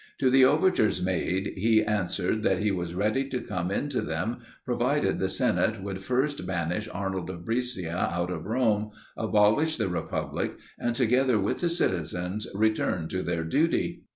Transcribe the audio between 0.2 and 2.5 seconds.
the overtures made, he answered